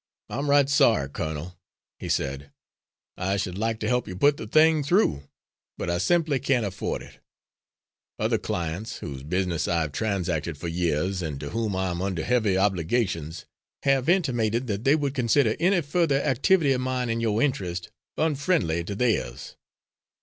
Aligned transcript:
"I'm 0.31 0.49
right 0.49 0.67
sorry, 0.67 1.07
Colonel," 1.11 1.59
he 1.99 2.09
said. 2.09 2.51
"I 3.17 3.37
should 3.37 3.59
like 3.59 3.79
to 3.81 3.87
help 3.87 4.07
you 4.07 4.15
put 4.15 4.37
the 4.37 4.47
thing 4.47 4.83
through, 4.83 5.29
but 5.77 5.91
I 5.91 5.99
simply 5.99 6.39
can't 6.39 6.65
afford 6.65 7.03
it. 7.03 7.19
Other 8.17 8.39
clients, 8.39 8.97
whose 8.97 9.21
business 9.21 9.67
I 9.67 9.81
have 9.81 9.91
transacted 9.91 10.57
for 10.57 10.67
years, 10.67 11.21
and 11.21 11.39
to 11.39 11.51
whom 11.51 11.75
I 11.75 11.91
am 11.91 12.01
under 12.01 12.23
heavy 12.23 12.57
obligations, 12.57 13.45
have 13.83 14.09
intimated 14.09 14.65
that 14.65 14.85
they 14.85 14.95
would 14.95 15.13
consider 15.13 15.55
any 15.59 15.81
further 15.81 16.19
activity 16.19 16.71
of 16.71 16.81
mine 16.81 17.11
in 17.11 17.21
your 17.21 17.39
interest 17.39 17.91
unfriendly 18.17 18.83
to 18.85 18.95
theirs." 18.95 19.55